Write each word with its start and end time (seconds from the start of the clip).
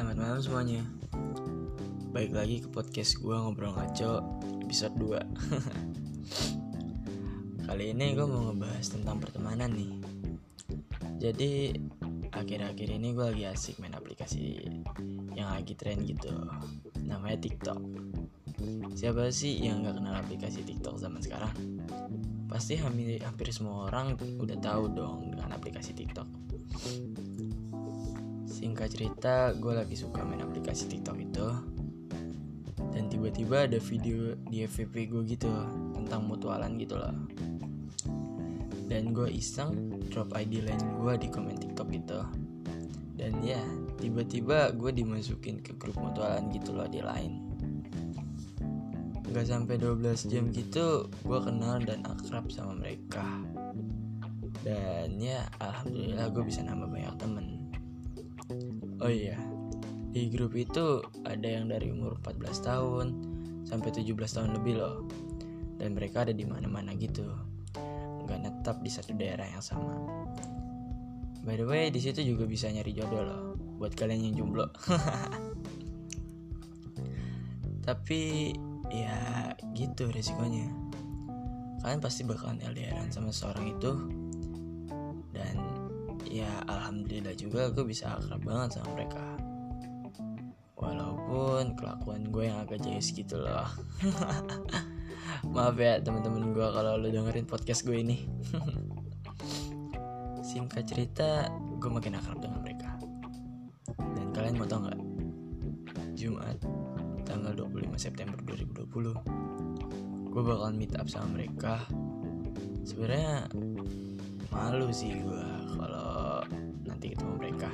malam 0.00 0.40
semuanya. 0.40 0.80
Baik 2.16 2.32
lagi 2.32 2.64
ke 2.64 2.72
podcast 2.72 3.20
gue 3.20 3.36
ngobrol 3.36 3.76
ngaco 3.76 4.24
episode 4.64 4.96
2 4.96 5.12
Kali 7.68 7.84
ini 7.92 8.16
gue 8.16 8.24
mau 8.24 8.48
ngebahas 8.48 8.96
tentang 8.96 9.20
pertemanan 9.20 9.68
nih. 9.76 9.92
Jadi 11.20 11.76
akhir-akhir 12.32 12.88
ini 12.96 13.12
gue 13.12 13.28
lagi 13.28 13.44
asik 13.44 13.76
main 13.84 13.92
aplikasi 13.92 14.72
yang 15.36 15.52
lagi 15.52 15.76
tren 15.76 16.00
gitu. 16.08 16.32
Namanya 17.04 17.36
TikTok. 17.36 17.76
Siapa 18.96 19.28
sih 19.28 19.60
yang 19.60 19.84
gak 19.84 20.00
kenal 20.00 20.16
aplikasi 20.16 20.64
TikTok 20.64 20.96
zaman 20.96 21.20
sekarang? 21.20 21.52
Pasti 22.48 22.80
hampir, 22.80 23.20
hampir 23.20 23.52
semua 23.52 23.92
orang 23.92 24.16
udah 24.16 24.56
tahu 24.64 24.96
dong 24.96 25.36
dengan 25.36 25.52
aplikasi 25.52 25.92
TikTok 25.92 26.28
Singkat 28.60 28.88
cerita, 28.92 29.56
gue 29.56 29.72
lagi 29.72 29.96
suka 29.96 30.20
main 30.20 30.44
aplikasi 30.44 30.84
TikTok 30.84 31.16
itu. 31.16 31.48
Dan 32.92 33.08
tiba-tiba 33.08 33.64
ada 33.64 33.80
video 33.80 34.36
di 34.52 34.68
FVP 34.68 35.08
gue 35.08 35.22
gitu 35.24 35.48
Tentang 35.96 36.28
mutualan 36.28 36.76
gitu 36.76 37.00
loh. 37.00 37.16
Dan 38.84 39.16
gue 39.16 39.32
iseng 39.32 39.96
drop 40.12 40.36
ID 40.36 40.60
line 40.60 40.84
gue 41.00 41.12
di 41.16 41.32
komen 41.32 41.56
TikTok 41.56 41.88
gitu 41.88 42.20
Dan 43.16 43.40
ya, 43.40 43.64
tiba-tiba 43.96 44.76
gue 44.76 44.92
dimasukin 44.92 45.64
ke 45.64 45.72
grup 45.80 45.96
mutualan 45.96 46.52
gitu 46.52 46.76
loh 46.76 46.84
di 46.84 47.00
line. 47.00 47.40
Gak 49.32 49.48
sampai 49.48 49.80
12 49.80 50.28
jam 50.28 50.52
gitu, 50.52 51.08
gue 51.08 51.38
kenal 51.40 51.80
dan 51.80 52.04
akrab 52.04 52.44
sama 52.52 52.76
mereka. 52.76 53.24
Dan 54.60 55.16
ya 55.16 55.48
alhamdulillah 55.64 56.28
gue 56.28 56.44
bisa 56.44 56.60
nambah 56.60 56.92
banyak 56.92 57.16
temen 57.16 57.59
Oh 59.00 59.08
iya, 59.08 59.40
di 60.10 60.26
grup 60.26 60.58
itu 60.58 60.98
ada 61.22 61.46
yang 61.46 61.70
dari 61.70 61.94
umur 61.94 62.18
14 62.18 62.66
tahun 62.66 63.06
sampai 63.62 63.94
17 63.94 64.18
tahun 64.18 64.58
lebih 64.58 64.82
loh. 64.82 65.06
Dan 65.78 65.94
mereka 65.96 66.28
ada 66.28 66.34
di 66.34 66.44
mana-mana 66.44 66.92
gitu. 66.98 67.24
Nggak 68.26 68.38
netap 68.42 68.76
di 68.84 68.90
satu 68.92 69.16
daerah 69.16 69.48
yang 69.48 69.64
sama. 69.64 69.96
By 71.40 71.56
the 71.56 71.64
way, 71.64 71.88
di 71.88 72.04
situ 72.04 72.20
juga 72.20 72.44
bisa 72.44 72.68
nyari 72.68 72.92
jodoh 72.92 73.24
loh 73.24 73.42
buat 73.80 73.96
kalian 73.96 74.28
yang 74.28 74.44
jomblo. 74.44 74.68
Tapi 77.88 78.52
ya 78.92 79.16
gitu 79.72 80.12
resikonya. 80.12 80.68
Kalian 81.80 82.04
pasti 82.04 82.28
bakalan 82.28 82.60
LDRan 82.60 83.08
sama 83.08 83.32
seorang 83.32 83.72
itu 83.72 84.19
ya 86.30 86.62
alhamdulillah 86.70 87.34
juga 87.34 87.74
gue 87.74 87.82
bisa 87.82 88.14
akrab 88.14 88.46
banget 88.46 88.78
sama 88.78 88.94
mereka. 88.94 89.26
Walaupun 90.78 91.74
kelakuan 91.76 92.30
gue 92.30 92.46
yang 92.46 92.62
agak 92.62 92.80
jayus 92.86 93.10
gitu 93.10 93.42
loh. 93.42 93.66
Maaf 95.54 95.76
ya 95.76 95.98
teman-teman 95.98 96.54
gue 96.54 96.66
kalau 96.70 96.96
lo 96.96 97.10
dengerin 97.10 97.50
podcast 97.50 97.82
gue 97.82 97.98
ini. 97.98 98.30
Singkat 100.50 100.86
cerita 100.86 101.50
gue 101.50 101.90
makin 101.90 102.16
akrab 102.16 102.38
dengan 102.38 102.62
mereka. 102.62 102.94
Dan 103.98 104.30
kalian 104.30 104.54
mau 104.56 104.70
tau 104.70 104.86
nggak? 104.86 105.00
Jumat 106.14 106.58
tanggal 107.26 107.54
25 107.58 107.90
September 107.98 108.38
2020 108.46 110.30
gue 110.30 110.42
bakalan 110.46 110.78
meet 110.78 110.94
up 110.94 111.10
sama 111.10 111.42
mereka. 111.42 111.82
Sebenarnya 112.86 113.50
malu 114.54 114.94
sih 114.94 115.18
gue 115.18 115.49
nanti 117.00 117.16
ketemu 117.16 117.34
mereka. 117.40 117.72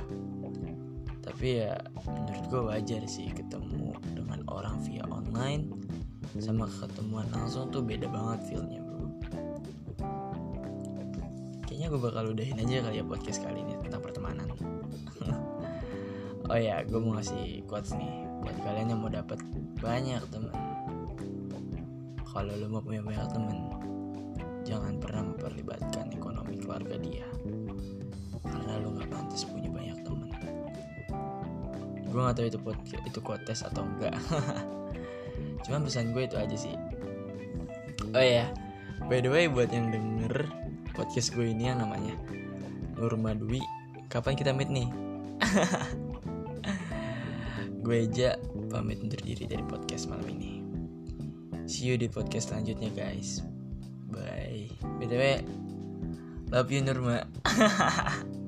Tapi 1.26 1.46
ya 1.58 1.74
menurut 2.06 2.46
gue 2.46 2.62
wajar 2.70 3.02
sih 3.10 3.26
ketemu 3.34 3.98
dengan 4.14 4.46
orang 4.46 4.78
via 4.86 5.02
online 5.10 5.66
sama 6.38 6.70
ketemuan 6.70 7.26
langsung 7.34 7.66
tuh 7.74 7.82
beda 7.82 8.06
banget 8.06 8.46
feelnya 8.46 8.78
bro. 8.86 9.10
Kayaknya 11.66 11.86
gue 11.90 12.00
bakal 12.06 12.24
udahin 12.30 12.62
aja 12.62 12.86
kali 12.86 13.02
ya 13.02 13.04
podcast 13.10 13.42
kali 13.42 13.66
ini 13.66 13.74
tentang 13.82 13.98
pertemanan. 13.98 14.46
Oh 16.46 16.54
ya 16.54 16.86
gue 16.86 17.02
mau 17.02 17.18
ngasih 17.18 17.66
quotes 17.66 17.98
nih 17.98 18.22
buat 18.46 18.54
kalian 18.62 18.94
yang 18.94 19.02
mau 19.02 19.10
dapat 19.10 19.42
banyak 19.82 20.22
teman 20.30 20.54
kalau 22.22 22.54
lo 22.54 22.70
mau 22.70 22.78
punya 22.78 23.02
banyak 23.02 23.26
teman 23.34 23.58
jangan 24.62 24.94
pernah 25.02 25.26
memperlibatkan 25.26 26.14
ekonomi 26.14 26.54
keluarga 26.62 27.02
dia 27.02 27.26
karena 28.48 28.80
lo 28.80 28.94
nggak 28.94 29.10
pantas 29.10 29.42
punya 29.46 29.68
banyak 29.68 29.98
temen. 30.06 30.30
Gue 32.06 32.20
nggak 32.22 32.36
tahu 32.38 32.46
itu 32.48 32.58
itu 33.06 33.18
quotes 33.20 33.60
atau 33.66 33.82
enggak. 33.84 34.14
Cuman 35.66 35.82
pesan 35.84 36.14
gue 36.14 36.24
itu 36.24 36.36
aja 36.38 36.56
sih. 36.56 36.74
Oh 38.14 38.22
ya 38.22 38.48
by 39.06 39.20
the 39.20 39.30
way 39.30 39.46
buat 39.46 39.70
yang 39.70 39.92
denger 39.92 40.48
podcast 40.96 41.36
gue 41.36 41.52
ini 41.52 41.68
yang 41.68 41.84
namanya 41.84 42.16
Nur 42.96 43.12
Madwi 43.20 43.60
kapan 44.08 44.34
kita 44.34 44.56
meet 44.56 44.72
nih? 44.72 44.88
Gue 47.86 48.08
aja 48.08 48.34
pamit 48.72 48.98
undur 48.98 49.20
diri 49.22 49.46
dari 49.46 49.62
podcast 49.62 50.10
malam 50.10 50.26
ini. 50.32 50.58
See 51.70 51.86
you 51.86 51.94
di 51.94 52.10
podcast 52.10 52.50
selanjutnya 52.50 52.90
guys. 52.90 53.46
Bye. 54.10 54.72
Btw 54.98 55.65
love 56.50 56.70
you 56.70 56.82
Nurma 56.82 57.26